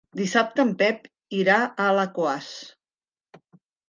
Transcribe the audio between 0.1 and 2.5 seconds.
Dissabte en Pep irà a Alaquàs.